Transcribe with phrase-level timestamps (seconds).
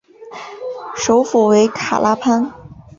[0.95, 2.51] 首府为卡拉潘。